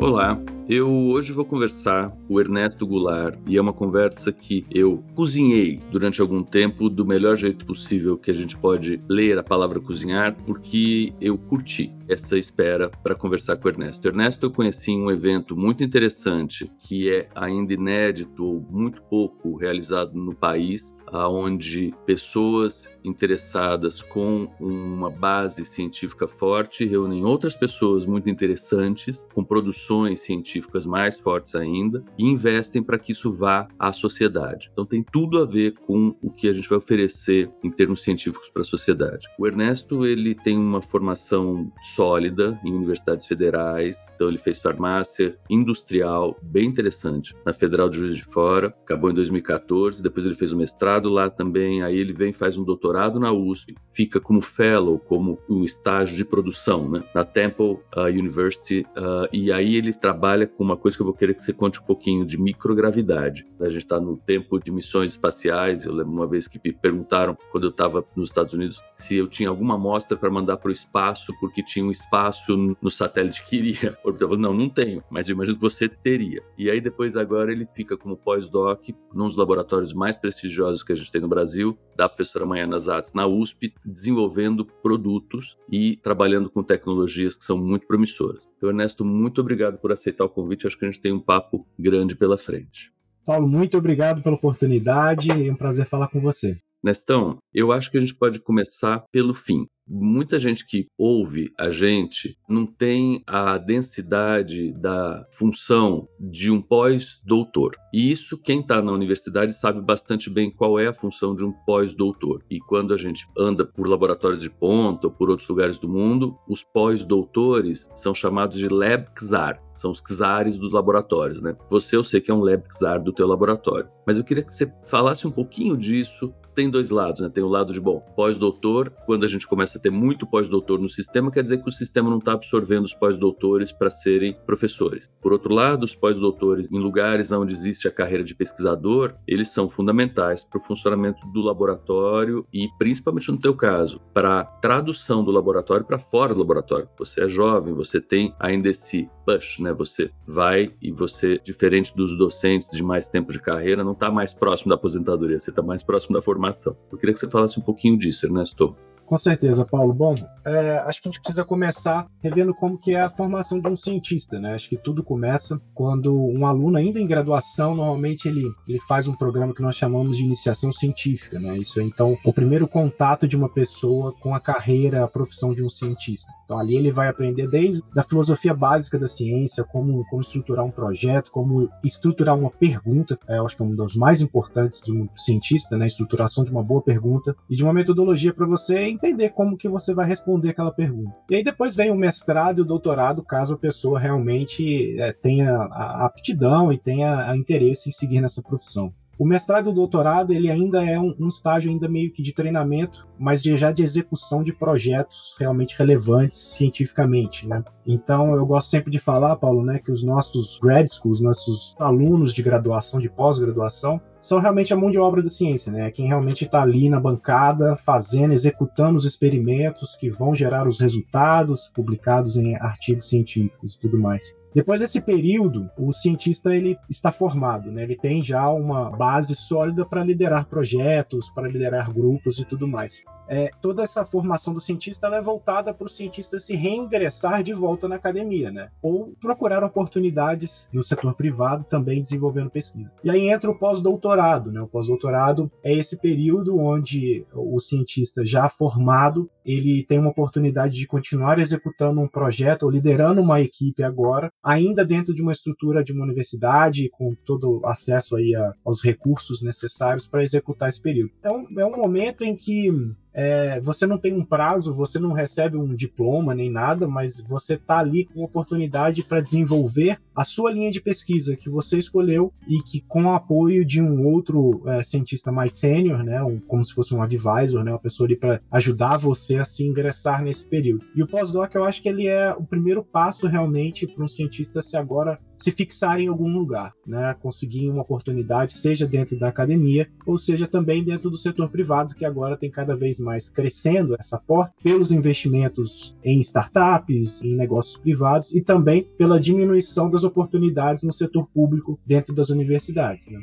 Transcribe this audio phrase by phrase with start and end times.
[0.00, 5.02] Olá, eu hoje vou conversar com o Ernesto Goulart e é uma conversa que eu
[5.12, 9.80] cozinhei durante algum tempo do melhor jeito possível que a gente pode ler a palavra
[9.80, 14.04] cozinhar, porque eu curti essa espera para conversar com o Ernesto.
[14.04, 19.02] O Ernesto eu conheci em um evento muito interessante que é ainda inédito ou muito
[19.02, 28.04] pouco realizado no país, aonde pessoas interessadas com uma base científica forte reúnem outras pessoas
[28.04, 33.92] muito interessantes com produções científicas mais fortes ainda e investem para que isso vá à
[33.92, 34.68] sociedade.
[34.72, 38.48] Então tem tudo a ver com o que a gente vai oferecer em termos científicos
[38.48, 39.26] para a sociedade.
[39.38, 46.36] O Ernesto ele tem uma formação sólida em universidades federais, então ele fez farmácia industrial
[46.42, 50.56] bem interessante na Federal de Juiz de Fora, acabou em 2014, depois ele fez o
[50.56, 55.38] mestrado lá também, aí ele vem faz um doutorado na USP, fica como fellow, como
[55.48, 60.64] um estágio de produção, né, na Temple uh, University, uh, e aí ele trabalha com
[60.64, 63.44] uma coisa que eu vou querer que você conte um pouquinho de microgravidade.
[63.60, 67.36] A gente está no tempo de missões espaciais, eu lembro uma vez que me perguntaram,
[67.52, 70.72] quando eu estava nos Estados Unidos, se eu tinha alguma amostra para mandar para o
[70.72, 73.98] espaço, porque tinha um espaço no satélite que iria.
[74.04, 76.42] Eu falei, não, não tenho, mas eu imagino que você teria.
[76.56, 80.96] E aí depois agora ele fica como pós-doc num dos laboratórios mais prestigiosos que a
[80.96, 86.62] gente tem no Brasil, da professora Maiana Zatz na USP, desenvolvendo produtos e trabalhando com
[86.62, 88.48] tecnologias que são muito promissoras.
[88.56, 90.66] Então, Ernesto, muito obrigado por aceitar o convite.
[90.66, 92.90] Acho que a gente tem um papo grande pela frente.
[93.26, 95.30] Paulo, muito obrigado pela oportunidade.
[95.30, 96.56] É um prazer falar com você.
[96.82, 99.66] Nestão, eu acho que a gente pode começar pelo fim.
[99.88, 107.74] Muita gente que ouve a gente não tem a densidade da função de um pós-doutor.
[107.92, 111.52] E isso, quem está na universidade sabe bastante bem qual é a função de um
[111.64, 112.44] pós-doutor.
[112.50, 116.36] E quando a gente anda por laboratórios de ponta ou por outros lugares do mundo,
[116.46, 119.62] os pós-doutores são chamados de lab czar.
[119.72, 121.56] São os czares dos laboratórios, né?
[121.70, 123.88] Você, eu sei que é um lab czar do teu laboratório.
[124.06, 126.34] Mas eu queria que você falasse um pouquinho disso.
[126.54, 127.28] Tem dois lados, né?
[127.28, 131.30] Tem o lado de, bom, pós-doutor, quando a gente começa ter muito pós-doutor no sistema,
[131.30, 135.10] quer dizer que o sistema não está absorvendo os pós-doutores para serem professores.
[135.20, 139.68] Por outro lado, os pós-doutores, em lugares onde existe a carreira de pesquisador, eles são
[139.68, 145.30] fundamentais para o funcionamento do laboratório e, principalmente no teu caso, para a tradução do
[145.30, 146.88] laboratório para fora do laboratório.
[146.98, 149.72] Você é jovem, você tem ainda esse push, né?
[149.74, 154.32] Você vai e você, diferente dos docentes de mais tempo de carreira, não está mais
[154.32, 156.76] próximo da aposentadoria, você está mais próximo da formação.
[156.90, 158.76] Eu queria que você falasse um pouquinho disso, Ernesto.
[159.08, 159.94] Com certeza, Paulo.
[159.94, 160.14] Bom,
[160.44, 163.74] é, acho que a gente precisa começar revendo como que é a formação de um
[163.74, 164.52] cientista, né?
[164.52, 169.14] Acho que tudo começa quando um aluno ainda em graduação, normalmente ele, ele faz um
[169.14, 171.56] programa que nós chamamos de iniciação científica, né?
[171.56, 175.64] Isso é, então, o primeiro contato de uma pessoa com a carreira, a profissão de
[175.64, 176.30] um cientista.
[176.44, 180.70] Então, ali ele vai aprender desde a filosofia básica da ciência, como, como estruturar um
[180.70, 185.08] projeto, como estruturar uma pergunta, é, acho que é um dos mais importantes de um
[185.16, 185.86] cientista, né?
[185.86, 189.94] Estruturação de uma boa pergunta e de uma metodologia para você entender como que você
[189.94, 191.16] vai responder aquela pergunta.
[191.30, 195.54] E aí depois vem o mestrado e o doutorado, caso a pessoa realmente é, tenha
[195.54, 198.92] a aptidão e tenha a interesse em seguir nessa profissão.
[199.18, 202.32] O mestrado e o doutorado, ele ainda é um, um estágio ainda meio que de
[202.32, 207.64] treinamento, mas de, já de execução de projetos realmente relevantes cientificamente, né?
[207.84, 212.32] Então, eu gosto sempre de falar, Paulo, né, que os nossos grad schools, nossos alunos
[212.32, 215.90] de graduação, de pós-graduação, são realmente a mão de obra da ciência, né?
[215.90, 221.70] Quem realmente está ali na bancada, fazendo, executando os experimentos que vão gerar os resultados
[221.74, 224.34] publicados em artigos científicos e tudo mais.
[224.54, 227.82] Depois desse período, o cientista ele está formado, né?
[227.82, 233.02] ele tem já uma base sólida para liderar projetos, para liderar grupos e tudo mais.
[233.28, 237.86] É, toda essa formação do cientista é voltada para o cientista se reingressar de volta
[237.86, 238.70] na academia, né?
[238.80, 242.90] ou procurar oportunidades no setor privado também desenvolvendo pesquisa.
[243.04, 244.17] E aí entra o pós-doutorado.
[244.50, 244.60] Né?
[244.60, 250.86] O pós-doutorado é esse período onde o cientista já formado ele tem uma oportunidade de
[250.86, 255.92] continuar executando um projeto ou liderando uma equipe agora ainda dentro de uma estrutura de
[255.92, 261.12] uma universidade, com todo acesso aí a, aos recursos necessários para executar esse período.
[261.18, 262.70] Então, é um momento em que
[263.12, 267.54] é, você não tem um prazo, você não recebe um diploma nem nada, mas você
[267.54, 272.62] está ali com oportunidade para desenvolver a sua linha de pesquisa que você escolheu e
[272.62, 276.74] que com o apoio de um outro é, cientista mais sênior, né, um, como se
[276.74, 280.86] fosse um advisor, né, uma pessoa ali para ajudar você a se ingressar nesse período.
[280.94, 284.62] E o pós-doc eu acho que ele é o primeiro passo realmente para um cientista
[284.62, 289.88] se agora se fixar em algum lugar, né, conseguir uma oportunidade, seja dentro da academia
[290.04, 294.18] ou seja também dentro do setor privado que agora tem cada vez mais crescendo essa
[294.18, 300.92] porta pelos investimentos em startups, em negócios privados e também pela diminuição das oportunidades no
[300.92, 303.08] setor público dentro das universidades.
[303.08, 303.20] Né?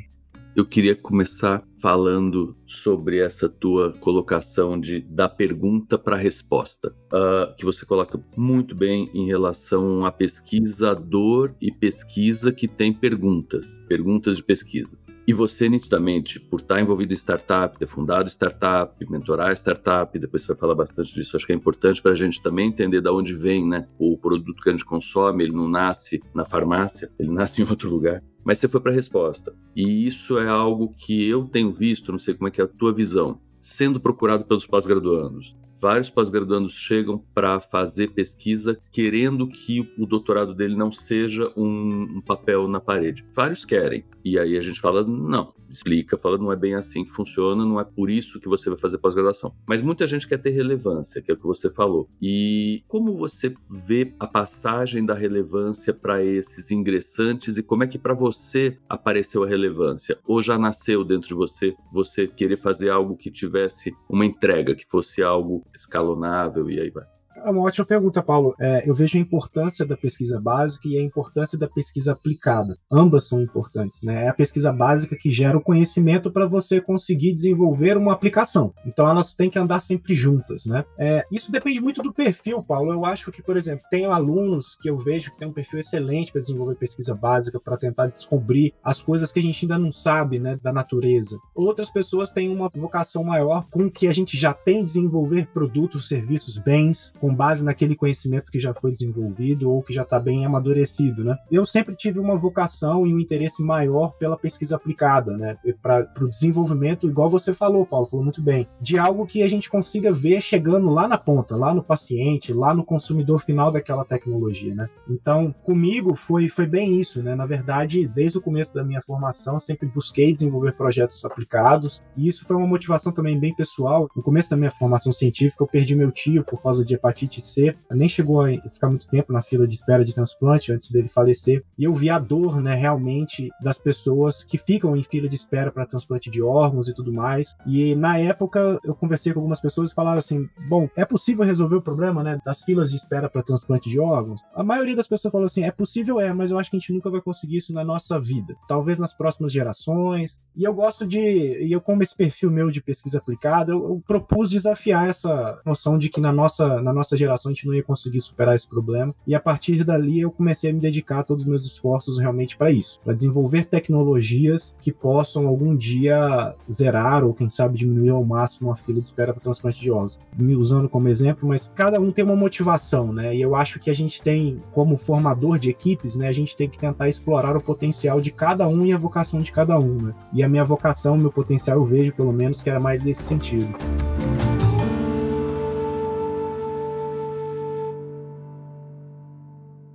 [0.56, 7.54] Eu queria começar falando sobre essa tua colocação de da pergunta para a resposta, uh,
[7.56, 14.36] que você coloca muito bem em relação a pesquisador e pesquisa que tem perguntas, perguntas
[14.36, 14.98] de pesquisa.
[15.28, 20.48] E você, nitidamente, por estar envolvido em startup, ter fundado startup, mentorar startup, depois você
[20.48, 23.34] vai falar bastante disso, acho que é importante para a gente também entender de onde
[23.34, 27.60] vem né, o produto que a gente consome, ele não nasce na farmácia, ele nasce
[27.60, 28.22] em outro lugar.
[28.44, 29.52] Mas você foi para a resposta.
[29.74, 32.68] E isso é algo que eu tenho visto, não sei como é que é a
[32.68, 35.56] tua visão, sendo procurado pelos pós-graduandos.
[35.86, 42.20] Vários pós-graduandos chegam para fazer pesquisa querendo que o doutorado dele não seja um, um,
[42.20, 43.24] papel na parede.
[43.32, 44.04] Vários querem.
[44.24, 47.78] E aí a gente fala, não, explica, fala, não é bem assim que funciona, não
[47.78, 49.54] é por isso que você vai fazer pós-graduação.
[49.64, 52.08] Mas muita gente quer ter relevância, que é o que você falou.
[52.20, 57.98] E como você vê a passagem da relevância para esses ingressantes e como é que
[57.98, 60.18] para você apareceu a relevância?
[60.26, 64.84] Ou já nasceu dentro de você você querer fazer algo que tivesse uma entrega, que
[64.84, 67.15] fosse algo escalonável e aí vai.
[67.44, 68.54] É uma ótima pergunta, Paulo.
[68.60, 72.76] É, eu vejo a importância da pesquisa básica e a importância da pesquisa aplicada.
[72.90, 74.24] Ambas são importantes, né?
[74.24, 78.72] É a pesquisa básica que gera o conhecimento para você conseguir desenvolver uma aplicação.
[78.86, 80.84] Então elas têm que andar sempre juntas, né?
[80.98, 82.92] É, isso depende muito do perfil, Paulo.
[82.92, 86.32] Eu acho que, por exemplo, tem alunos que eu vejo que tem um perfil excelente
[86.32, 90.38] para desenvolver pesquisa básica, para tentar descobrir as coisas que a gente ainda não sabe,
[90.38, 91.38] né, da natureza.
[91.54, 96.58] Outras pessoas têm uma vocação maior com que a gente já tem desenvolver produtos, serviços,
[96.58, 101.36] bens base naquele conhecimento que já foi desenvolvido ou que já está bem amadurecido, né?
[101.50, 105.56] Eu sempre tive uma vocação e um interesse maior pela pesquisa aplicada, né?
[105.82, 109.68] Para o desenvolvimento, igual você falou, Paulo, falou muito bem, de algo que a gente
[109.68, 114.74] consiga ver chegando lá na ponta, lá no paciente, lá no consumidor final daquela tecnologia,
[114.74, 114.88] né?
[115.08, 117.34] Então, comigo foi, foi bem isso, né?
[117.34, 122.44] Na verdade, desde o começo da minha formação, sempre busquei desenvolver projetos aplicados e isso
[122.44, 124.08] foi uma motivação também bem pessoal.
[124.14, 127.40] No começo da minha formação científica, eu perdi meu tio por causa de hepatite hepatite
[127.40, 131.08] C, nem chegou a ficar muito tempo na fila de espera de transplante antes dele
[131.08, 131.64] falecer.
[131.78, 135.72] E eu vi a dor, né, realmente, das pessoas que ficam em fila de espera
[135.72, 137.54] para transplante de órgãos e tudo mais.
[137.66, 141.76] E na época eu conversei com algumas pessoas e falaram assim: bom, é possível resolver
[141.76, 144.42] o problema, né, das filas de espera para transplante de órgãos?
[144.54, 146.92] A maioria das pessoas falou assim: é possível, é, mas eu acho que a gente
[146.92, 148.54] nunca vai conseguir isso na nossa vida.
[148.68, 150.38] Talvez nas próximas gerações.
[150.54, 154.02] E eu gosto de, e eu como esse perfil meu de pesquisa aplicada, eu, eu
[154.06, 157.74] propus desafiar essa noção de que na nossa, na nossa nossa geração a gente não
[157.74, 159.14] ia conseguir superar esse problema.
[159.26, 162.70] E a partir dali eu comecei a me dedicar todos os meus esforços realmente para
[162.70, 168.72] isso, para desenvolver tecnologias que possam algum dia zerar ou quem sabe diminuir ao máximo
[168.72, 170.18] a fila de espera para transplante de órgãos.
[170.36, 173.34] Me usando como exemplo, mas cada um tem uma motivação, né?
[173.34, 176.68] E eu acho que a gente tem, como formador de equipes, né, a gente tem
[176.68, 180.14] que tentar explorar o potencial de cada um e a vocação de cada um, né?
[180.32, 183.66] E a minha vocação, meu potencial eu vejo pelo menos que era mais nesse sentido.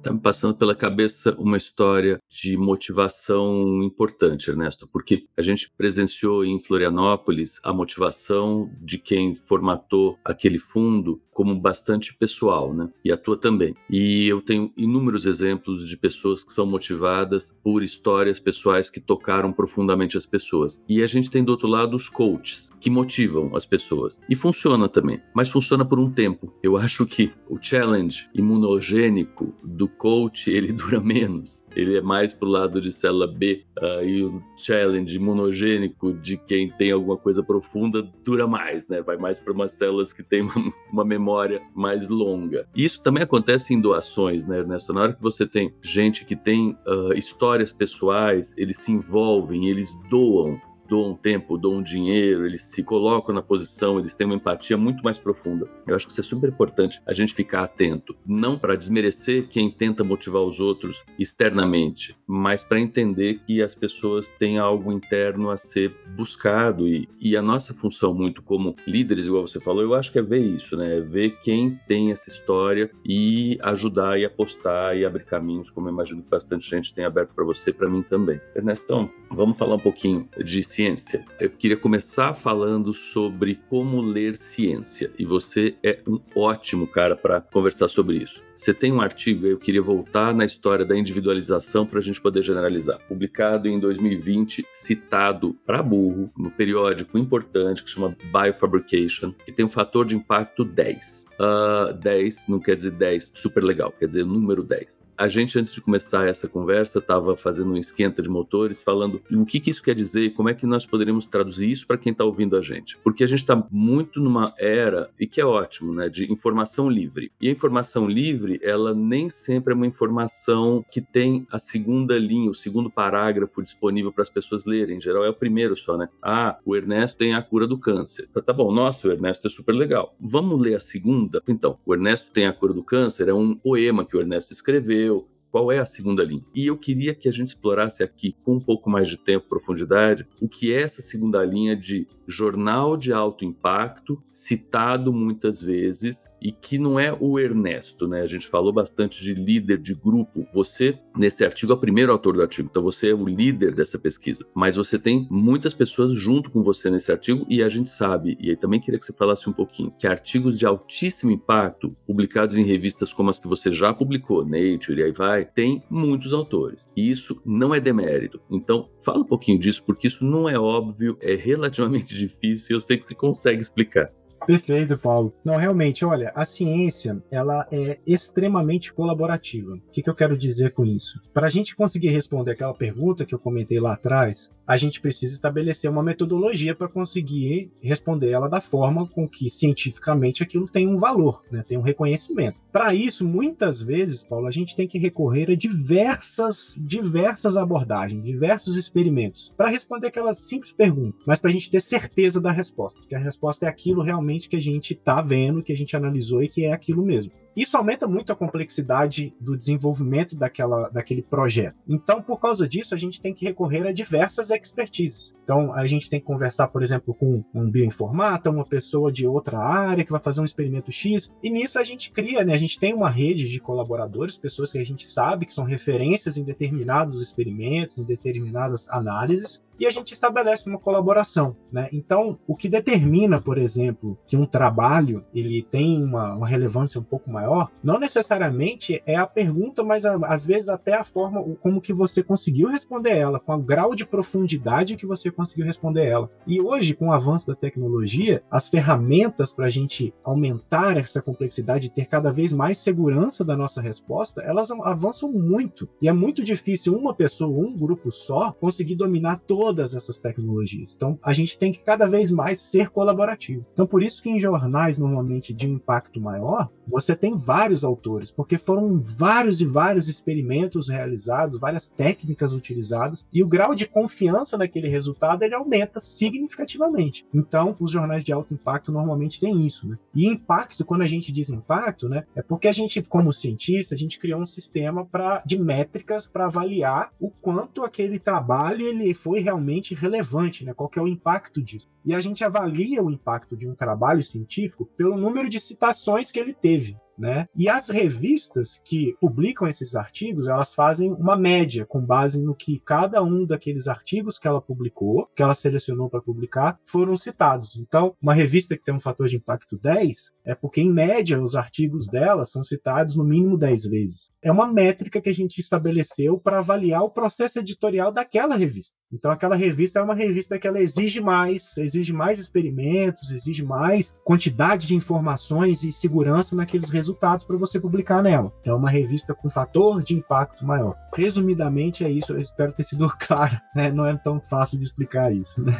[0.01, 6.43] Está me passando pela cabeça uma história de motivação importante, Ernesto, porque a gente presenciou
[6.43, 12.89] em Florianópolis a motivação de quem formatou aquele fundo como bastante pessoal, né?
[13.03, 13.75] E a tua também.
[13.89, 19.53] E eu tenho inúmeros exemplos de pessoas que são motivadas por histórias pessoais que tocaram
[19.53, 20.81] profundamente as pessoas.
[20.87, 24.19] E a gente tem do outro lado os coaches, que motivam as pessoas.
[24.29, 26.53] E funciona também, mas funciona por um tempo.
[26.61, 31.61] Eu acho que o challenge imunogênico do coach, ele dura menos.
[31.75, 33.63] Ele é mais pro lado de célula B.
[33.79, 39.01] Uh, e o challenge imunogênico de quem tem alguma coisa profunda dura mais, né?
[39.01, 42.67] Vai mais para umas células que têm uma, uma, memória mais longa.
[42.75, 44.93] Isso também acontece em doações, né, Ernesto?
[44.93, 49.89] Na hora que você tem gente que tem uh, histórias pessoais, eles se envolvem, eles
[50.09, 50.59] doam
[50.91, 55.17] doam tempo, doam dinheiro, eles se colocam na posição, eles têm uma empatia muito mais
[55.17, 55.65] profunda.
[55.87, 59.71] Eu acho que isso é super importante a gente ficar atento, não para desmerecer quem
[59.71, 65.55] tenta motivar os outros externamente, mas para entender que as pessoas têm algo interno a
[65.55, 70.11] ser buscado e, e a nossa função muito como líderes, igual você falou, eu acho
[70.11, 70.97] que é ver isso, né?
[70.97, 75.93] É ver quem tem essa história e ajudar e apostar e abrir caminhos, como eu
[75.93, 78.41] imagino que bastante gente tem aberto para você, para mim também.
[78.53, 81.23] Ernestão, vamos falar um pouquinho de ciência ciência.
[81.39, 87.39] Eu queria começar falando sobre como ler ciência e você é um ótimo cara para
[87.39, 88.41] conversar sobre isso.
[88.55, 92.43] Você tem um artigo, eu queria voltar na história da individualização para a gente poder
[92.43, 92.99] generalizar.
[93.07, 99.69] Publicado em 2020, citado para burro, no periódico importante que chama Biofabrication, que tem um
[99.69, 101.25] fator de impacto 10.
[101.39, 105.03] Uh, 10 não quer dizer 10 super legal, quer dizer número 10.
[105.17, 109.45] A gente, antes de começar essa conversa, estava fazendo um esquenta de motores, falando o
[109.45, 112.23] que, que isso quer dizer como é que nós poderíamos traduzir isso para quem está
[112.23, 112.97] ouvindo a gente.
[113.03, 117.31] Porque a gente está muito numa era, e que é ótimo, né, de informação livre.
[117.39, 122.49] E a informação livre ela nem sempre é uma informação que tem a segunda linha,
[122.49, 124.97] o segundo parágrafo disponível para as pessoas lerem.
[124.97, 126.09] Em geral é o primeiro só, né?
[126.21, 128.27] Ah, o Ernesto tem a cura do câncer.
[128.45, 130.15] Tá bom, nossa, o Ernesto é super legal.
[130.19, 131.41] Vamos ler a segunda?
[131.47, 135.27] Então, o Ernesto tem a cura do câncer é um poema que o Ernesto escreveu,
[135.51, 136.43] qual é a segunda linha.
[136.55, 140.25] E eu queria que a gente explorasse aqui, com um pouco mais de tempo, profundidade,
[140.41, 146.51] o que é essa segunda linha de jornal de alto impacto, citado muitas vezes, e
[146.51, 148.21] que não é o Ernesto, né?
[148.21, 150.45] A gente falou bastante de líder de grupo.
[150.53, 153.99] Você, nesse artigo, é o primeiro autor do artigo, então você é o líder dessa
[153.99, 154.45] pesquisa.
[154.55, 158.49] Mas você tem muitas pessoas junto com você nesse artigo e a gente sabe, e
[158.49, 162.63] aí também queria que você falasse um pouquinho, que artigos de altíssimo impacto, publicados em
[162.63, 166.89] revistas como as que você já publicou, Nature e aí vai, tem muitos autores.
[166.95, 168.41] E isso não é demérito.
[168.49, 172.81] Então, fala um pouquinho disso, porque isso não é óbvio, é relativamente difícil e eu
[172.81, 174.11] sei que você consegue explicar.
[174.45, 175.33] Perfeito, Paulo.
[175.45, 179.73] Não, realmente, olha, a ciência ela é extremamente colaborativa.
[179.73, 181.19] O que, que eu quero dizer com isso?
[181.33, 185.33] Para a gente conseguir responder aquela pergunta que eu comentei lá atrás, a gente precisa
[185.33, 190.95] estabelecer uma metodologia para conseguir responder ela da forma com que cientificamente aquilo tem um
[190.95, 192.57] valor, né, tem um reconhecimento.
[192.71, 198.77] Para isso, muitas vezes, Paulo, a gente tem que recorrer a diversas, diversas abordagens, diversos
[198.77, 203.15] experimentos para responder aquela simples pergunta, mas para a gente ter certeza da resposta, porque
[203.15, 206.47] a resposta é aquilo realmente que a gente está vendo, que a gente analisou e
[206.47, 207.31] que é aquilo mesmo.
[207.55, 211.75] Isso aumenta muito a complexidade do desenvolvimento daquela, daquele projeto.
[211.87, 215.35] Então, por causa disso, a gente tem que recorrer a diversas expertises.
[215.43, 219.59] Então, a gente tem que conversar, por exemplo, com um bioinformata, uma pessoa de outra
[219.59, 222.53] área que vai fazer um experimento X, e nisso a gente cria, né?
[222.53, 226.37] A gente tem uma rede de colaboradores, pessoas que a gente sabe que são referências
[226.37, 231.89] em determinados experimentos, em determinadas análises, e a gente estabelece uma colaboração, né?
[231.91, 237.03] Então, o que determina, por exemplo, que um trabalho ele tem uma, uma relevância um
[237.03, 237.40] pouco maior,
[237.83, 242.23] não necessariamente é a pergunta, mas a, às vezes até a forma como que você
[242.23, 246.29] conseguiu responder ela, com o grau de profundidade que você conseguiu responder ela.
[246.45, 251.87] E hoje, com o avanço da tecnologia, as ferramentas para a gente aumentar essa complexidade
[251.87, 255.87] e ter cada vez mais segurança da nossa resposta, elas avançam muito.
[256.01, 260.93] E é muito difícil uma pessoa, um grupo só, conseguir dominar toda todas essas tecnologias.
[260.95, 263.65] Então, a gente tem que cada vez mais ser colaborativo.
[263.73, 268.57] Então, por isso que em jornais normalmente de impacto maior, você tem vários autores, porque
[268.57, 274.87] foram vários e vários experimentos realizados, várias técnicas utilizadas, e o grau de confiança naquele
[274.87, 277.25] resultado ele aumenta significativamente.
[277.33, 279.97] Então, os jornais de alto impacto normalmente têm isso, né?
[280.13, 283.97] E impacto, quando a gente diz impacto, né, é porque a gente, como cientista, a
[283.97, 289.39] gente criou um sistema para de métricas para avaliar o quanto aquele trabalho ele foi
[289.39, 290.73] realmente realmente relevante, né?
[290.73, 291.87] Qual é o impacto disso?
[292.05, 296.39] E a gente avalia o impacto de um trabalho científico pelo número de citações que
[296.39, 296.97] ele teve.
[297.21, 297.47] Né?
[297.55, 302.81] E as revistas que publicam esses artigos, elas fazem uma média com base no que
[302.83, 307.75] cada um daqueles artigos que ela publicou, que ela selecionou para publicar, foram citados.
[307.75, 311.55] Então, uma revista que tem um fator de impacto 10 é porque, em média, os
[311.55, 314.31] artigos dela são citados no mínimo 10 vezes.
[314.41, 318.95] É uma métrica que a gente estabeleceu para avaliar o processo editorial daquela revista.
[319.13, 324.17] Então, aquela revista é uma revista que ela exige mais, exige mais experimentos, exige mais
[324.23, 327.10] quantidade de informações e segurança naqueles resultados
[327.45, 328.51] para você publicar nela.
[328.61, 330.95] Então, é uma revista com fator de impacto maior.
[331.13, 332.33] Resumidamente, é isso.
[332.33, 333.59] Eu espero ter sido claro.
[333.75, 333.91] Né?
[333.91, 335.61] Não é tão fácil de explicar isso.
[335.61, 335.73] Né?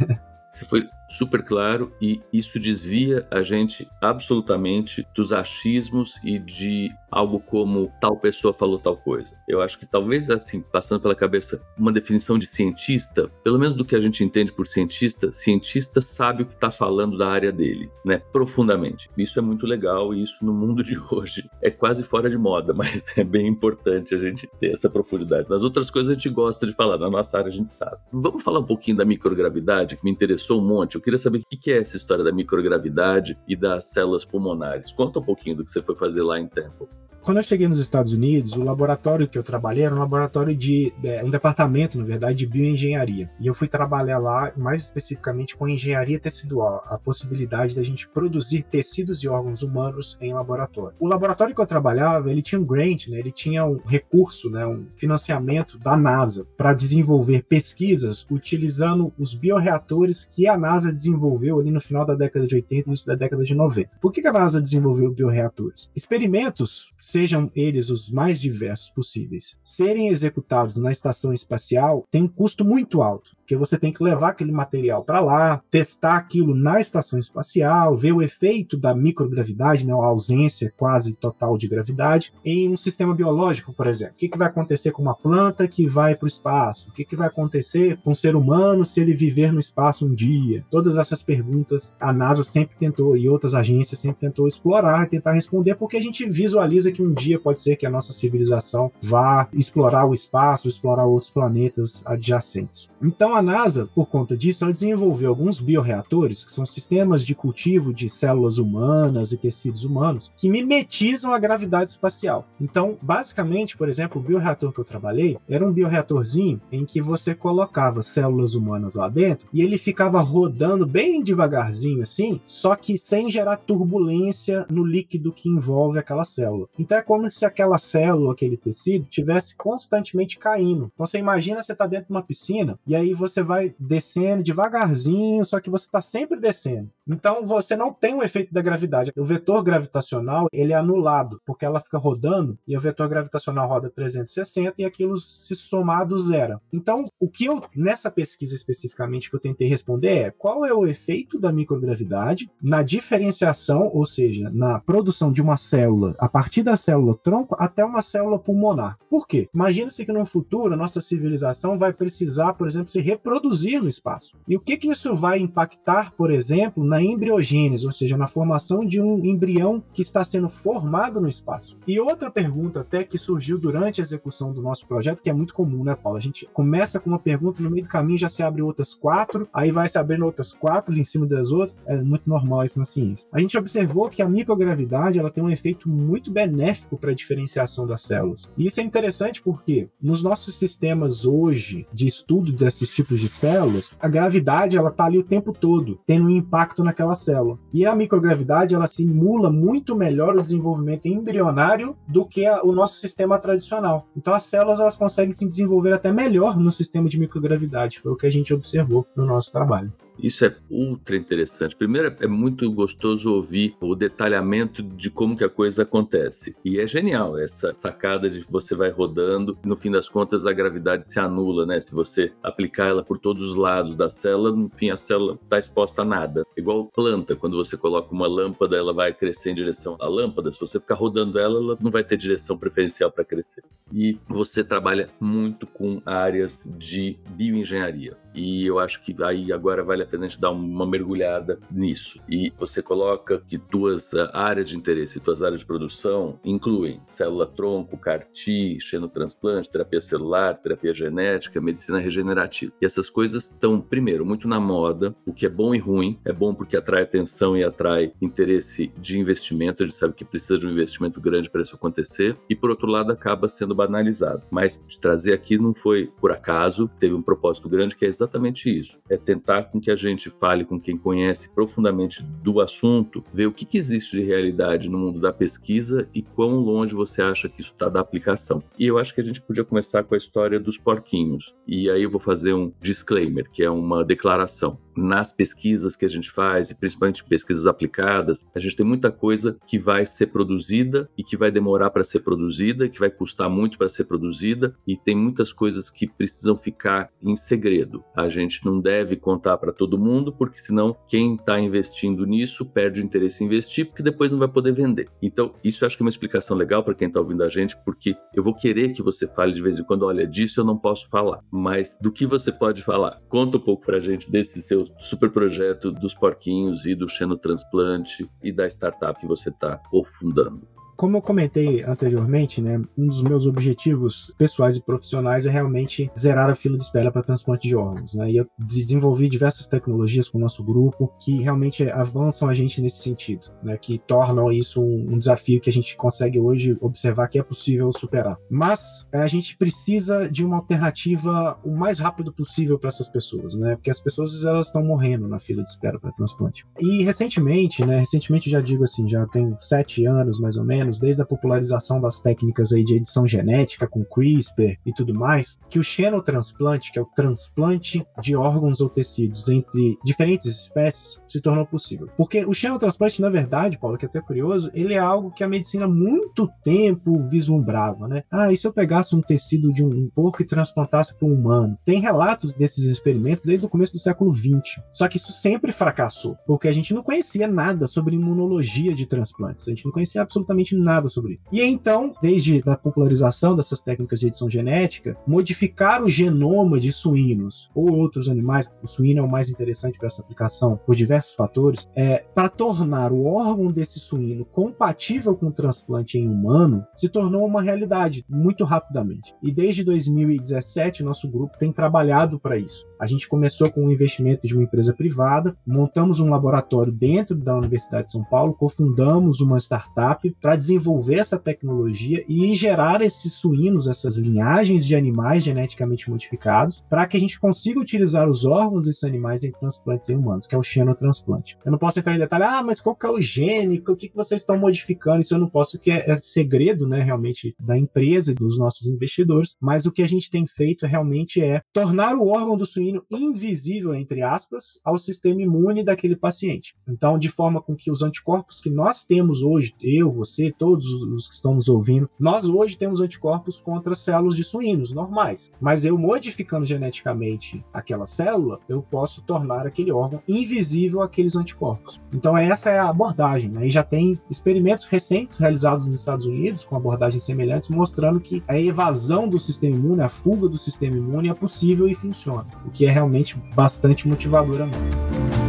[0.51, 7.41] Você foi super claro e isso desvia a gente absolutamente dos achismos e de algo
[7.41, 9.35] como tal pessoa falou tal coisa.
[9.47, 13.83] Eu acho que talvez assim, passando pela cabeça uma definição de cientista, pelo menos do
[13.83, 17.89] que a gente entende por cientista, cientista sabe o que está falando da área dele,
[18.05, 19.09] né, profundamente.
[19.17, 22.71] Isso é muito legal e isso no mundo de hoje é quase fora de moda,
[22.73, 25.49] mas é bem importante a gente ter essa profundidade.
[25.49, 27.97] Nas outras coisas a gente gosta de falar, na nossa área a gente sabe.
[28.11, 30.95] Vamos falar um pouquinho da microgravidade, que me interessou um monte.
[30.95, 34.91] Eu queria saber o que é essa história da microgravidade e das células pulmonares.
[34.91, 36.87] Conta um pouquinho do que você foi fazer lá em Temple.
[37.23, 40.91] Quando eu cheguei nos Estados Unidos, o laboratório que eu trabalhei era um laboratório de.
[41.03, 43.29] É, um departamento, na verdade, de bioengenharia.
[43.39, 48.63] E eu fui trabalhar lá, mais especificamente, com engenharia tecidual, a possibilidade da gente produzir
[48.63, 50.95] tecidos e órgãos humanos em laboratório.
[50.99, 54.65] O laboratório que eu trabalhava, ele tinha um grant, né, ele tinha um recurso, né,
[54.65, 61.69] um financiamento da NASA para desenvolver pesquisas utilizando os bioreatores que a NASA desenvolveu ali
[61.69, 63.89] no final da década de 80 e início da década de 90.
[64.01, 65.89] Por que a NASA desenvolveu bioreatores?
[65.95, 72.63] Experimentos sejam eles os mais diversos possíveis, serem executados na estação espacial tem um custo
[72.63, 77.19] muito alto porque você tem que levar aquele material para lá, testar aquilo na estação
[77.19, 82.77] espacial, ver o efeito da microgravidade, né, a ausência quase total de gravidade, em um
[82.77, 84.13] sistema biológico, por exemplo.
[84.13, 86.87] O que, que vai acontecer com uma planta que vai para o espaço?
[86.87, 90.15] O que, que vai acontecer com um ser humano se ele viver no espaço um
[90.15, 90.63] dia?
[90.71, 95.75] Todas essas perguntas a NASA sempre tentou e outras agências sempre tentou explorar, tentar responder,
[95.75, 100.05] porque a gente visualiza que um dia pode ser que a nossa civilização vá explorar
[100.05, 102.87] o espaço, explorar outros planetas adjacentes.
[103.01, 107.93] Então a NASA, por conta disso, ela desenvolveu alguns bioreatores, que são sistemas de cultivo
[107.93, 112.47] de células humanas e tecidos humanos, que mimetizam a gravidade espacial.
[112.59, 117.33] Então, basicamente, por exemplo, o bioreator que eu trabalhei era um bioreatorzinho em que você
[117.33, 123.29] colocava células humanas lá dentro e ele ficava rodando bem devagarzinho assim, só que sem
[123.29, 126.67] gerar turbulência no líquido que envolve aquela célula.
[126.77, 130.91] Então é como se aquela célula, aquele tecido, tivesse constantemente caindo.
[130.93, 135.43] Então você imagina você está dentro de uma piscina e aí você vai descendo devagarzinho,
[135.45, 136.89] só que você está sempre descendo.
[137.07, 139.11] Então você não tem o efeito da gravidade.
[139.17, 143.89] O vetor gravitacional ele é anulado, porque ela fica rodando e o vetor gravitacional roda
[143.89, 146.59] 360 e aquilo se somar do zero.
[146.71, 150.85] Então, o que eu, nessa pesquisa especificamente que eu tentei responder é qual é o
[150.85, 156.75] efeito da microgravidade na diferenciação, ou seja, na produção de uma célula a partir da
[156.81, 158.97] célula tronco até uma célula pulmonar.
[159.09, 159.47] Por quê?
[159.53, 164.37] Imagina-se que no futuro a nossa civilização vai precisar, por exemplo, se reproduzir no espaço.
[164.47, 168.85] E o que, que isso vai impactar, por exemplo, na embriogênese, ou seja, na formação
[168.85, 171.77] de um embrião que está sendo formado no espaço.
[171.87, 175.53] E outra pergunta até que surgiu durante a execução do nosso projeto, que é muito
[175.53, 176.17] comum, né, Paulo?
[176.17, 179.47] A gente começa com uma pergunta, no meio do caminho já se abre outras quatro,
[179.53, 181.77] aí vai se abrindo outras quatro em cima das outras.
[181.85, 183.27] É muito normal isso na ciência.
[183.31, 187.85] A gente observou que a microgravidade ela tem um efeito muito benéfico para a diferenciação
[187.85, 188.49] das células.
[188.57, 193.91] E isso é interessante porque nos nossos sistemas hoje de estudo desses tipos de células,
[193.99, 197.57] a gravidade ela está ali o tempo todo, tendo um impacto naquela célula.
[197.73, 202.97] E a microgravidade ela simula muito melhor o desenvolvimento embrionário do que a, o nosso
[202.97, 204.07] sistema tradicional.
[204.15, 208.15] Então as células elas conseguem se desenvolver até melhor no sistema de microgravidade, foi o
[208.15, 209.91] que a gente observou no nosso trabalho.
[210.17, 211.75] Isso é ultra interessante.
[211.75, 216.55] Primeiro, é muito gostoso ouvir o detalhamento de como que a coisa acontece.
[216.63, 221.05] E é genial essa sacada de você vai rodando, no fim das contas a gravidade
[221.05, 221.79] se anula, né?
[221.81, 225.57] Se você aplicar ela por todos os lados da célula, no fim a célula está
[225.57, 226.45] exposta a nada.
[226.55, 230.51] Igual planta, quando você coloca uma lâmpada, ela vai crescer em direção à lâmpada.
[230.51, 233.63] Se você ficar rodando ela, ela não vai ter direção preferencial para crescer.
[233.91, 238.17] E você trabalha muito com áreas de bioengenharia.
[238.33, 242.19] E eu acho que aí agora vale a independente dar uma mergulhada nisso.
[242.29, 247.97] E você coloca que duas ah, áreas de interesse, duas áreas de produção incluem célula-tronco,
[247.97, 252.73] CAR-T, xenotransplante, terapia celular, terapia genética, medicina regenerativa.
[252.81, 256.19] E essas coisas estão, primeiro, muito na moda, o que é bom e ruim.
[256.25, 260.57] É bom porque atrai atenção e atrai interesse de investimento, a gente sabe que precisa
[260.57, 262.37] de um investimento grande para isso acontecer.
[262.49, 264.43] E por outro lado, acaba sendo banalizado.
[264.51, 268.69] Mas de trazer aqui não foi por acaso, teve um propósito grande que é exatamente
[268.69, 273.47] isso: é tentar com que a gente fale com quem conhece profundamente do assunto, ver
[273.47, 277.49] o que, que existe de realidade no mundo da pesquisa e quão longe você acha
[277.49, 278.63] que isso está da aplicação.
[278.77, 281.53] E eu acho que a gente podia começar com a história dos porquinhos.
[281.67, 286.09] E aí eu vou fazer um disclaimer, que é uma declaração nas pesquisas que a
[286.09, 291.09] gente faz, e principalmente pesquisas aplicadas, a gente tem muita coisa que vai ser produzida
[291.17, 294.97] e que vai demorar para ser produzida, que vai custar muito para ser produzida, e
[294.97, 298.03] tem muitas coisas que precisam ficar em segredo.
[298.15, 303.01] A gente não deve contar para todo mundo, porque senão quem está investindo nisso perde
[303.01, 305.09] o interesse em investir, porque depois não vai poder vender.
[305.21, 307.75] Então, isso eu acho que é uma explicação legal para quem está ouvindo a gente,
[307.83, 310.77] porque eu vou querer que você fale de vez em quando, olha, disso eu não
[310.77, 313.19] posso falar, mas do que você pode falar?
[313.27, 318.29] Conta um pouco para a gente desse seu super projeto dos porquinhos e do xenotransplante
[318.43, 320.67] e da startup que você está cofundando.
[321.01, 326.47] Como eu comentei anteriormente, né, um dos meus objetivos pessoais e profissionais é realmente zerar
[326.47, 328.13] a fila de espera para transplante de órgãos.
[328.13, 332.79] Né, e eu desenvolvi diversas tecnologias com o nosso grupo que realmente avançam a gente
[332.79, 337.27] nesse sentido, né, que tornam isso um, um desafio que a gente consegue hoje observar
[337.29, 338.37] que é possível superar.
[338.47, 343.75] Mas a gente precisa de uma alternativa o mais rápido possível para essas pessoas, né,
[343.75, 346.63] porque as pessoas elas estão morrendo na fila de espera para transplante.
[346.79, 351.21] E recentemente, né, recentemente já digo assim, já tem sete anos mais ou menos desde
[351.21, 355.83] a popularização das técnicas aí de edição genética com CRISPR e tudo mais, que o
[355.83, 362.09] xenotransplante, que é o transplante de órgãos ou tecidos entre diferentes espécies, se tornou possível.
[362.17, 365.47] Porque o xenotransplante, na verdade, Paulo, que é até curioso, ele é algo que a
[365.47, 368.23] medicina há muito tempo vislumbrava, né?
[368.31, 371.77] Ah, e se eu pegasse um tecido de um porco e transplantasse para um humano?
[371.85, 374.81] Tem relatos desses experimentos desde o começo do século XX.
[374.93, 379.67] Só que isso sempre fracassou, porque a gente não conhecia nada sobre imunologia de transplantes.
[379.67, 381.43] A gente não conhecia absolutamente nada sobre isso.
[381.51, 387.69] E então, desde a popularização dessas técnicas de edição genética, modificar o genoma de suínos
[387.73, 391.87] ou outros animais, o suíno é o mais interessante para essa aplicação por diversos fatores,
[391.95, 397.45] é para tornar o órgão desse suíno compatível com o transplante em humano, se tornou
[397.45, 399.33] uma realidade muito rapidamente.
[399.41, 402.85] E desde 2017, nosso grupo tem trabalhado para isso.
[402.99, 407.55] A gente começou com um investimento de uma empresa privada, montamos um laboratório dentro da
[407.55, 413.87] Universidade de São Paulo, cofundamos uma startup para desenvolver essa tecnologia e gerar esses suínos,
[413.87, 419.03] essas linhagens de animais geneticamente modificados, para que a gente consiga utilizar os órgãos desses
[419.03, 421.57] animais em transplantes em humanos, que é o xenotransplante.
[421.65, 424.11] Eu não posso entrar em detalhe, ah, mas qual que é o gene, o que,
[424.13, 425.19] vocês estão modificando?
[425.19, 428.87] Isso eu não posso, que é, é segredo, né, realmente, da empresa e dos nossos
[428.87, 433.03] investidores, mas o que a gente tem feito realmente é tornar o órgão do suíno
[433.09, 436.75] invisível, entre aspas, ao sistema imune daquele paciente.
[436.87, 441.27] Então, de forma com que os anticorpos que nós temos hoje, eu, você, todos os
[441.27, 445.51] que estão nos ouvindo, nós hoje temos anticorpos contra células de suínos normais.
[445.59, 451.99] Mas eu modificando geneticamente aquela célula, eu posso tornar aquele órgão invisível àqueles anticorpos.
[452.13, 453.49] Então essa é a abordagem.
[453.49, 453.67] Né?
[453.67, 458.59] E já tem experimentos recentes realizados nos Estados Unidos com abordagens semelhantes, mostrando que a
[458.59, 462.85] evasão do sistema imune, a fuga do sistema imune é possível e funciona, o que
[462.85, 465.40] é realmente bastante motivadora mesmo.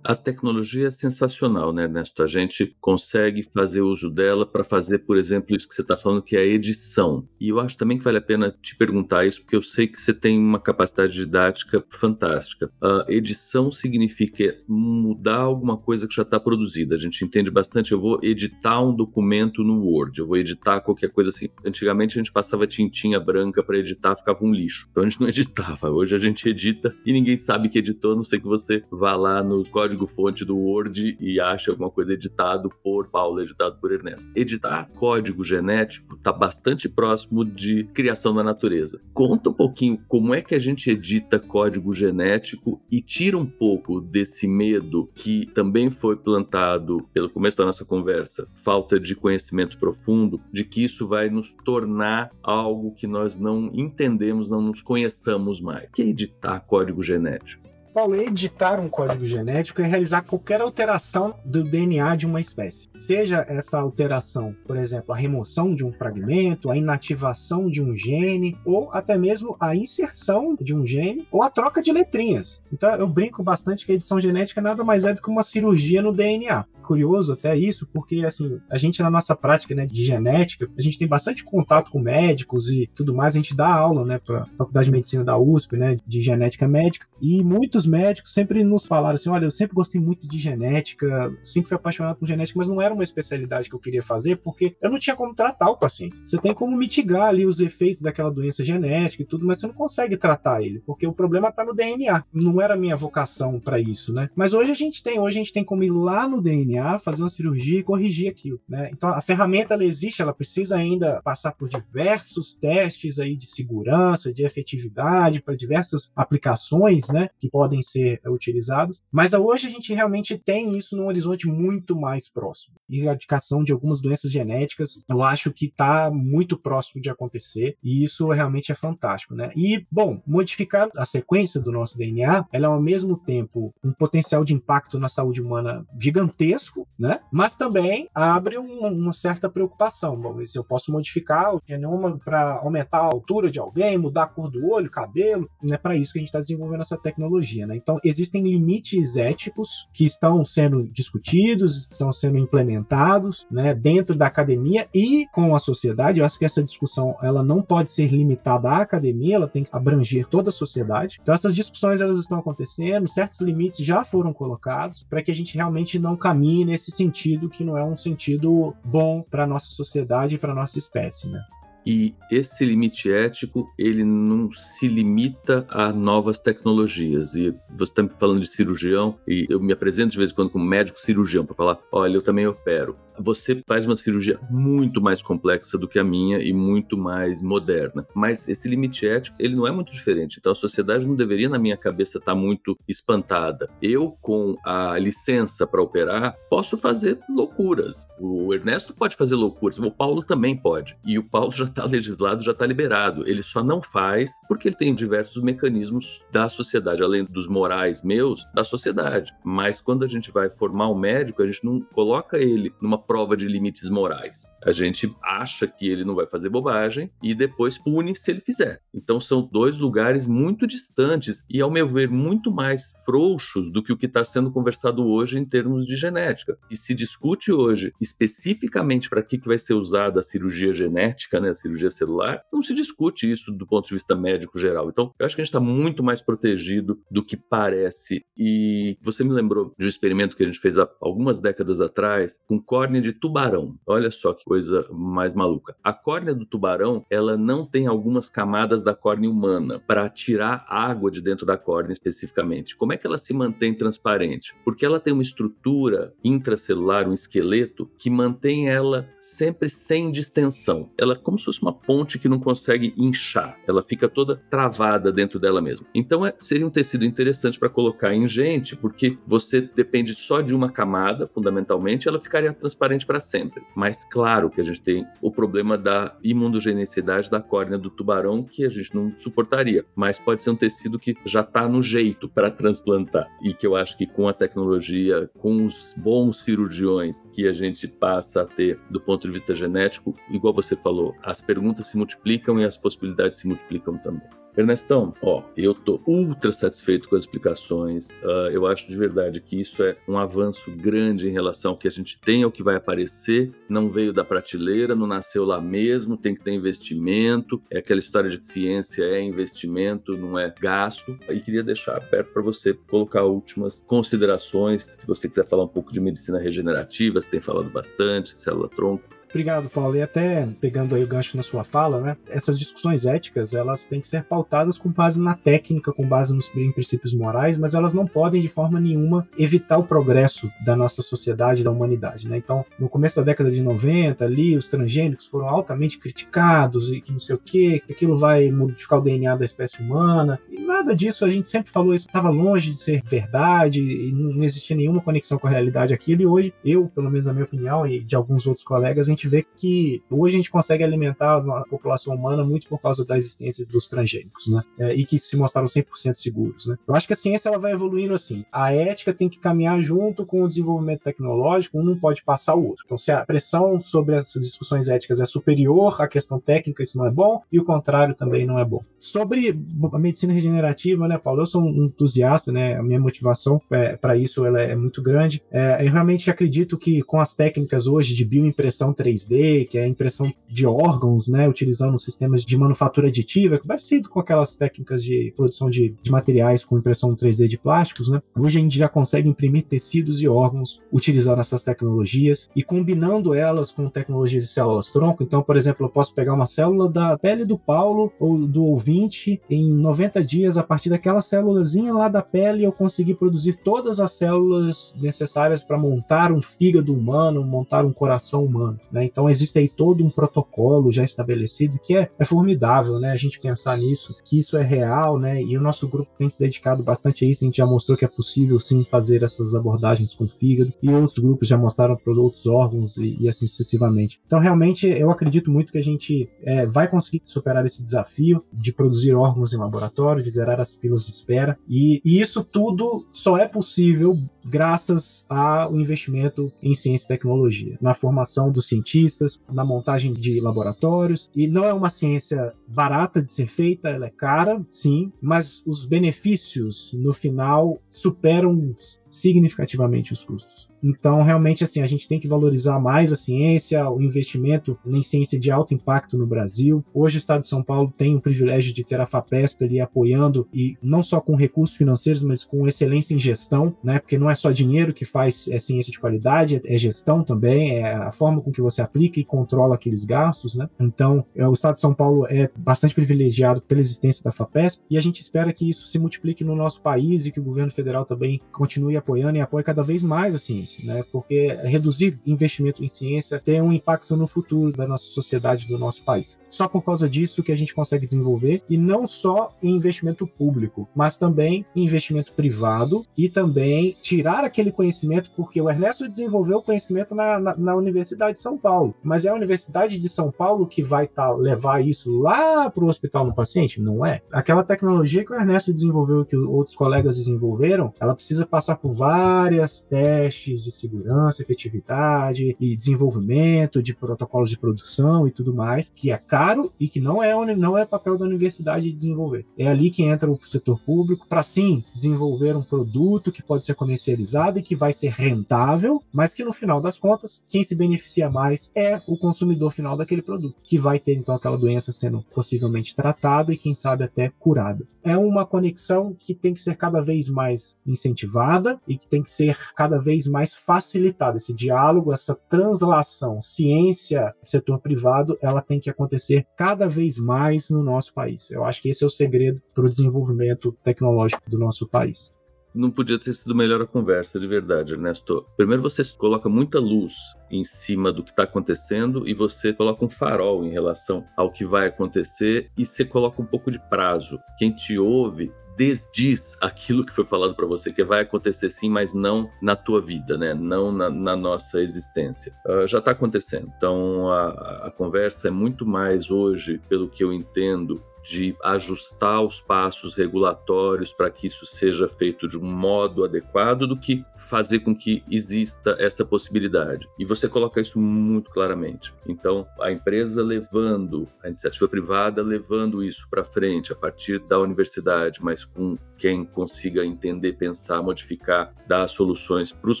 [0.08, 2.22] A tecnologia é sensacional, né, Ernesto?
[2.22, 6.22] A gente consegue fazer uso dela para fazer, por exemplo, isso que você está falando,
[6.22, 7.28] que é a edição.
[7.38, 10.00] E eu acho também que vale a pena te perguntar isso, porque eu sei que
[10.00, 12.70] você tem uma capacidade didática fantástica.
[12.80, 16.94] A edição significa mudar alguma coisa que já está produzida.
[16.94, 17.92] A gente entende bastante.
[17.92, 21.50] Eu vou editar um documento no Word, eu vou editar qualquer coisa assim.
[21.62, 24.88] Antigamente a gente passava tintinha branca para editar, ficava um lixo.
[24.90, 25.90] Então a gente não editava.
[25.90, 29.14] Hoje a gente edita e ninguém sabe que editou, a não sei que você vá
[29.14, 33.92] lá no código código-fonte do Word e acha alguma coisa editado por Paulo, editado por
[33.92, 34.30] Ernesto.
[34.34, 39.00] Editar código genético está bastante próximo de criação da natureza.
[39.12, 44.00] Conta um pouquinho como é que a gente edita código genético e tira um pouco
[44.00, 50.40] desse medo que também foi plantado pelo começo da nossa conversa, falta de conhecimento profundo,
[50.52, 55.88] de que isso vai nos tornar algo que nós não entendemos, não nos conheçamos mais.
[55.88, 57.77] O que é editar código genético?
[57.98, 62.88] Paulo, editar um código genético é realizar qualquer alteração do DNA de uma espécie.
[62.96, 68.56] Seja essa alteração, por exemplo, a remoção de um fragmento, a inativação de um gene,
[68.64, 72.62] ou até mesmo a inserção de um gene, ou a troca de letrinhas.
[72.72, 76.00] Então eu brinco bastante que a edição genética nada mais é do que uma cirurgia
[76.00, 80.66] no DNA curioso até isso, porque assim, a gente na nossa prática né, de genética,
[80.76, 84.18] a gente tem bastante contato com médicos e tudo mais, a gente dá aula, né,
[84.18, 88.86] para Faculdade de Medicina da USP, né, de genética médica, e muitos médicos sempre nos
[88.86, 92.68] falaram assim, olha, eu sempre gostei muito de genética, sempre fui apaixonado por genética, mas
[92.68, 95.76] não era uma especialidade que eu queria fazer porque eu não tinha como tratar o
[95.76, 96.20] paciente.
[96.24, 99.74] Você tem como mitigar ali os efeitos daquela doença genética e tudo, mas você não
[99.74, 102.24] consegue tratar ele, porque o problema está no DNA.
[102.32, 104.30] Não era minha vocação para isso, né?
[104.36, 107.22] Mas hoje a gente tem, hoje a gente tem como ir lá no DNA fazer
[107.22, 108.60] uma cirurgia e corrigir aquilo.
[108.68, 108.90] Né?
[108.92, 114.32] Então a ferramenta ela existe, ela precisa ainda passar por diversos testes aí de segurança,
[114.32, 119.02] de efetividade para diversas aplicações, né, que podem ser utilizadas.
[119.10, 122.76] Mas hoje a gente realmente tem isso num horizonte muito mais próximo.
[122.90, 128.28] Erradicação de algumas doenças genéticas, eu acho que está muito próximo de acontecer e isso
[128.28, 129.50] realmente é fantástico, né?
[129.56, 134.44] E bom, modificar a sequência do nosso DNA, ela é ao mesmo tempo um potencial
[134.44, 137.20] de impacto na saúde humana gigantesco né?
[137.30, 140.16] Mas também abre um, uma certa preocupação.
[140.16, 144.26] Bom, se eu posso modificar o genoma para aumentar a altura de alguém, mudar a
[144.26, 147.57] cor do olho, cabelo, não é para isso que a gente está desenvolvendo essa tecnologia,
[147.66, 147.76] né?
[147.76, 153.74] Então existem limites éticos que estão sendo discutidos, estão sendo implementados, né?
[153.74, 156.20] Dentro da academia e com a sociedade.
[156.20, 159.70] Eu acho que essa discussão ela não pode ser limitada à academia, ela tem que
[159.72, 161.18] abranger toda a sociedade.
[161.22, 165.54] Então essas discussões elas estão acontecendo, certos limites já foram colocados para que a gente
[165.54, 170.38] realmente não caminhe nesse sentido que não é um sentido bom para nossa sociedade e
[170.38, 171.40] para nossa espécie, né?
[171.86, 177.34] E esse limite ético, ele não se limita a novas tecnologias.
[177.34, 180.50] E você está me falando de cirurgião, e eu me apresento de vez em quando
[180.50, 185.22] como médico cirurgião para falar: olha, eu também opero você faz uma cirurgia muito mais
[185.22, 188.06] complexa do que a minha e muito mais moderna.
[188.14, 190.38] Mas esse limite ético, ele não é muito diferente.
[190.38, 193.68] Então a sociedade não deveria, na minha cabeça, estar tá muito espantada.
[193.82, 198.06] Eu, com a licença para operar, posso fazer loucuras.
[198.18, 200.96] O Ernesto pode fazer loucuras, o Paulo também pode.
[201.04, 203.28] E o Paulo já está legislado, já está liberado.
[203.28, 208.46] Ele só não faz porque ele tem diversos mecanismos da sociedade, além dos morais meus,
[208.54, 209.32] da sociedade.
[209.44, 213.36] Mas quando a gente vai formar um médico, a gente não coloca ele numa prova
[213.36, 214.52] de limites morais.
[214.62, 218.82] A gente acha que ele não vai fazer bobagem e depois pune se ele fizer.
[218.94, 223.92] Então são dois lugares muito distantes e, ao meu ver, muito mais frouxos do que
[223.92, 226.58] o que está sendo conversado hoje em termos de genética.
[226.70, 231.48] E se discute hoje especificamente para que, que vai ser usada a cirurgia genética, né,
[231.48, 234.90] a cirurgia celular, não se discute isso do ponto de vista médico geral.
[234.90, 238.22] Então, eu acho que a gente está muito mais protegido do que parece.
[238.36, 242.38] E você me lembrou de um experimento que a gente fez há algumas décadas atrás
[242.46, 243.74] com córnea córnea de tubarão.
[243.86, 245.76] Olha só que coisa mais maluca.
[245.82, 251.10] A córnea do tubarão, ela não tem algumas camadas da córnea humana para tirar água
[251.10, 252.76] de dentro da córnea especificamente.
[252.76, 254.54] Como é que ela se mantém transparente?
[254.64, 260.90] Porque ela tem uma estrutura intracelular, um esqueleto que mantém ela sempre sem distensão.
[260.98, 263.58] Ela é como se fosse uma ponte que não consegue inchar.
[263.66, 265.86] Ela fica toda travada dentro dela mesma.
[265.94, 270.54] Então é, seria um tecido interessante para colocar em gente, porque você depende só de
[270.54, 273.62] uma camada, fundamentalmente, ela ficaria transparente transparente para sempre.
[273.74, 278.64] Mas claro que a gente tem o problema da imunogenicidade da córnea do tubarão que
[278.64, 282.50] a gente não suportaria, mas pode ser um tecido que já está no jeito para
[282.50, 287.52] transplantar e que eu acho que com a tecnologia, com os bons cirurgiões que a
[287.52, 291.96] gente passa a ter do ponto de vista genético, igual você falou, as perguntas se
[291.96, 294.28] multiplicam e as possibilidades se multiplicam também.
[294.58, 298.08] Ernestão, ó, eu tô ultra satisfeito com as explicações.
[298.24, 301.86] Uh, eu acho de verdade que isso é um avanço grande em relação ao que
[301.86, 303.52] a gente tem, ao que vai aparecer.
[303.68, 307.62] Não veio da prateleira, não nasceu lá mesmo, tem que ter investimento.
[307.70, 311.16] É aquela história de que ciência é investimento, não é gasto.
[311.28, 314.82] E queria deixar aberto para você colocar últimas considerações.
[314.82, 319.17] Se você quiser falar um pouco de medicina regenerativa, você tem falado bastante, célula-tronco.
[319.30, 319.96] Obrigado, Paulo.
[319.96, 322.16] E até pegando aí o gancho na sua fala, né?
[322.28, 326.48] Essas discussões éticas, elas têm que ser pautadas com base na técnica, com base nos
[326.48, 331.62] princípios morais, mas elas não podem de forma nenhuma evitar o progresso da nossa sociedade,
[331.62, 332.38] da humanidade, né?
[332.38, 337.12] Então, no começo da década de 90, ali, os transgênicos foram altamente criticados e que
[337.12, 340.40] não sei o quê, que aquilo vai modificar o DNA da espécie humana.
[340.50, 344.42] E nada disso, a gente sempre falou isso, estava longe de ser verdade, e não
[344.42, 347.86] existia nenhuma conexão com a realidade aquilo, e hoje, eu, pelo menos na minha opinião,
[347.86, 351.64] e de alguns outros colegas, a gente vê que hoje a gente consegue alimentar a
[351.64, 354.62] população humana muito por causa da existência dos transgênicos, né?
[354.78, 356.76] É, e que se mostraram 100% seguros, né?
[356.86, 358.44] Eu acho que a ciência ela vai evoluindo assim.
[358.52, 362.66] A ética tem que caminhar junto com o desenvolvimento tecnológico, um não pode passar o
[362.66, 362.84] outro.
[362.84, 367.06] Então, se a pressão sobre essas discussões éticas é superior à questão técnica, isso não
[367.06, 368.82] é bom, e o contrário também não é bom.
[368.98, 369.58] Sobre
[369.92, 370.67] a medicina regenerativa,
[371.08, 371.42] né, Paulo?
[371.42, 372.76] Eu sou um entusiasta, né?
[372.76, 375.42] A minha motivação é, para isso ela é muito grande.
[375.50, 379.88] É, eu realmente acredito que com as técnicas hoje de bioimpressão 3D, que é a
[379.88, 385.32] impressão de órgãos, né, utilizando sistemas de manufatura aditiva, é parecido com aquelas técnicas de
[385.36, 388.22] produção de, de materiais com impressão 3D de plásticos, né?
[388.36, 393.70] Hoje a gente já consegue imprimir tecidos e órgãos utilizando essas tecnologias e combinando elas
[393.70, 395.22] com tecnologias de células tronco.
[395.22, 399.40] Então, por exemplo, eu posso pegar uma célula da pele do Paulo ou do ouvinte
[399.48, 404.12] em 90 dias, a partir daquela célulazinha lá da pele, eu conseguir produzir todas as
[404.12, 408.78] células necessárias para montar um fígado humano, montar um coração humano.
[408.90, 409.04] Né?
[409.04, 413.12] Então, existe aí todo um protocolo já estabelecido que é, é formidável, né?
[413.12, 415.42] A gente pensar nisso, que isso é real, né?
[415.42, 417.44] E o nosso grupo tem se dedicado bastante a isso.
[417.44, 421.18] A gente já mostrou que é possível sim fazer essas abordagens com fígado, e outros
[421.18, 424.20] grupos já mostraram para outros órgãos e, e, assim sucessivamente.
[424.26, 428.72] Então, realmente, eu acredito muito que a gente é, vai conseguir superar esse desafio de
[428.72, 433.36] produzir órgãos em laboratório, de zerar as filas de espera, e, e isso tudo só
[433.36, 440.12] é possível graças ao investimento em ciência e tecnologia, na formação dos cientistas, na montagem
[440.12, 441.30] de laboratórios.
[441.34, 445.84] E não é uma ciência barata de ser feita, ela é cara, sim, mas os
[445.84, 448.74] benefícios no final superam
[449.10, 450.68] significativamente os custos.
[450.82, 455.38] Então, realmente, assim, a gente tem que valorizar mais a ciência, o investimento em ciência
[455.38, 456.84] de alto impacto no Brasil.
[456.94, 460.46] Hoje, o Estado de São Paulo tem o privilégio de ter a FAPESP ali apoiando,
[460.52, 463.98] e não só com recursos financeiros, mas com excelência em gestão, né?
[463.98, 467.94] Porque não é só dinheiro que faz é ciência de qualidade, é gestão também, é
[467.94, 470.68] a forma com que você aplica e controla aqueles gastos, né?
[470.80, 474.96] Então, é, o Estado de São Paulo é bastante privilegiado pela existência da FAPESP, e
[474.96, 478.04] a gente espera que isso se multiplique no nosso país e que o governo federal
[478.04, 481.04] também continue apoiando e apoie cada vez mais a ciência, né?
[481.12, 486.04] Porque reduzir investimento em ciência tem um impacto no futuro da nossa sociedade, do nosso
[486.04, 486.38] país.
[486.48, 490.88] Só por causa disso que a gente consegue desenvolver e não só em investimento público,
[490.94, 496.62] mas também em investimento privado e também tirar aquele conhecimento, porque o Ernesto desenvolveu o
[496.62, 500.66] conhecimento na, na, na Universidade de São Paulo, mas é a Universidade de São Paulo
[500.66, 503.80] que vai tá, levar isso lá para o hospital no paciente?
[503.80, 504.20] Não é.
[504.32, 509.80] Aquela tecnologia que o Ernesto desenvolveu, que outros colegas desenvolveram, ela precisa passar por várias
[509.80, 516.18] testes de segurança, efetividade e desenvolvimento de protocolos de produção e tudo mais, que é
[516.18, 519.46] caro e que não é, não é papel da universidade desenvolver.
[519.56, 523.74] É ali que entra o setor público para sim desenvolver um produto que pode ser
[523.74, 528.30] comercializado e que vai ser rentável, mas que no final das contas, quem se beneficia
[528.30, 532.94] mais é o consumidor final daquele produto, que vai ter então aquela doença sendo possivelmente
[532.94, 534.86] tratada e quem sabe até curada.
[535.02, 539.30] É uma conexão que tem que ser cada vez mais incentivada e que tem que
[539.30, 541.36] ser cada vez mais facilitada.
[541.36, 547.82] Esse diálogo, essa translação ciência, setor privado, ela tem que acontecer cada vez mais no
[547.82, 548.50] nosso país.
[548.50, 552.32] Eu acho que esse é o segredo para o desenvolvimento tecnológico do nosso país
[552.74, 555.46] não podia ter sido melhor a conversa, de verdade, Ernesto.
[555.56, 557.14] Primeiro você coloca muita luz
[557.50, 561.64] em cima do que está acontecendo e você coloca um farol em relação ao que
[561.64, 564.38] vai acontecer e você coloca um pouco de prazo.
[564.58, 569.14] Quem te ouve desdiz aquilo que foi falado para você, que vai acontecer sim, mas
[569.14, 570.52] não na tua vida, né?
[570.52, 572.52] Não na, na nossa existência.
[572.66, 573.72] Uh, já está acontecendo.
[573.76, 579.58] Então a, a conversa é muito mais hoje, pelo que eu entendo, de ajustar os
[579.58, 584.94] passos regulatórios para que isso seja feito de um modo adequado do que fazer com
[584.94, 587.06] que exista essa possibilidade.
[587.18, 589.12] E você coloca isso muito claramente.
[589.26, 595.40] Então, a empresa levando, a iniciativa privada levando isso para frente a partir da universidade,
[595.42, 600.00] mas com quem consiga entender, pensar, modificar, dar soluções para os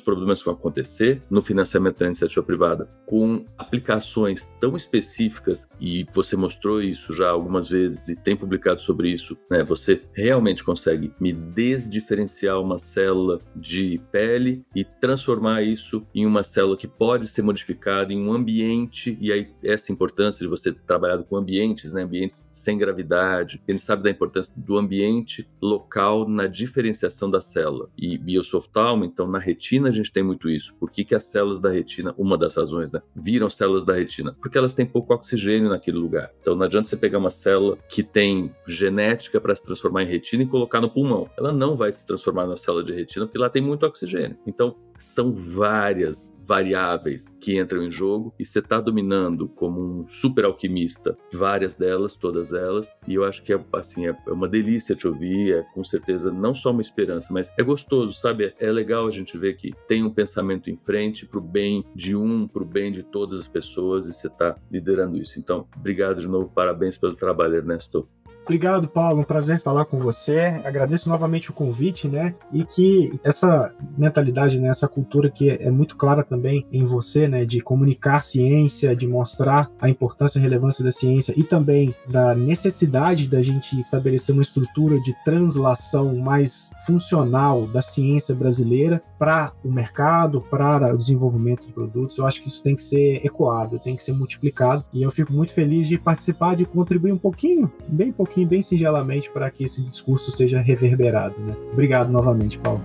[0.00, 6.36] problemas que vão acontecer no financiamento da iniciativa privada, com aplicações tão específicas, e você
[6.36, 9.62] mostrou isso já algumas vezes e tem publicado sobre isso, né?
[9.64, 16.42] Você realmente consegue me desdiferenciar uma célula de pele pele e transformar isso em uma
[16.42, 20.82] célula que pode ser modificada em um ambiente, e aí essa importância de você ter
[20.82, 26.46] trabalhado com ambientes, né, ambientes sem gravidade, gente sabe da importância do ambiente local na
[26.46, 27.88] diferenciação da célula.
[27.96, 30.74] E biosoftalmo, então na retina a gente tem muito isso.
[30.74, 34.36] Por que, que as células da retina, uma das razões, né, viram células da retina?
[34.40, 36.30] Porque elas têm pouco oxigênio naquele lugar.
[36.40, 40.42] Então não adianta você pegar uma célula que tem genética para se transformar em retina
[40.42, 41.28] e colocar no pulmão.
[41.36, 44.27] Ela não vai se transformar na célula de retina porque lá tem muito oxigênio.
[44.46, 50.44] Então são várias variáveis que entram em jogo e você está dominando como um super
[50.44, 55.06] alquimista várias delas, todas elas, e eu acho que é assim é uma delícia te
[55.06, 58.52] ouvir, é com certeza não só uma esperança, mas é gostoso, sabe?
[58.58, 62.16] É legal a gente ver que tem um pensamento em frente para o bem de
[62.16, 65.38] um, para o bem de todas as pessoas e você está liderando isso.
[65.38, 68.08] Então, obrigado de novo, parabéns pelo trabalho, Ernesto.
[68.48, 69.20] Obrigado, Paulo.
[69.20, 70.58] Um prazer falar com você.
[70.64, 72.34] Agradeço novamente o convite, né?
[72.50, 77.44] E que essa mentalidade, né, essa cultura que é muito clara também em você, né,
[77.44, 83.28] de comunicar ciência, de mostrar a importância e relevância da ciência e também da necessidade
[83.28, 90.40] da gente estabelecer uma estrutura de translação mais funcional da ciência brasileira para o mercado,
[90.40, 92.16] para o desenvolvimento de produtos.
[92.16, 94.82] Eu acho que isso tem que ser ecoado, tem que ser multiplicado.
[94.90, 98.62] E eu fico muito feliz de participar, de contribuir um pouquinho, bem pouquinho pouquinho, bem
[98.62, 101.40] singelamente, para que esse discurso seja reverberado.
[101.40, 101.56] Né?
[101.72, 102.82] Obrigado novamente, Paulo.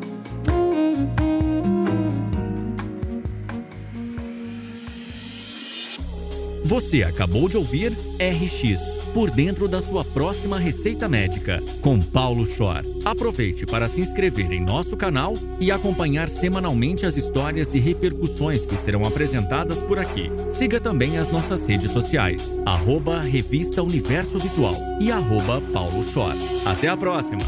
[6.65, 12.85] Você acabou de ouvir RX por dentro da sua próxima receita médica com Paulo Schor.
[13.03, 18.77] Aproveite para se inscrever em nosso canal e acompanhar semanalmente as histórias e repercussões que
[18.77, 20.31] serão apresentadas por aqui.
[20.49, 26.33] Siga também as nossas redes sociais, arroba Revista Universo Visual e arroba Paulo Schor.
[26.65, 27.41] Até a próxima!